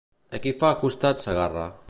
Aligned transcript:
A 0.37 0.39
qui 0.45 0.53
fa 0.63 0.71
costat 0.85 1.27
Segarra? 1.27 1.73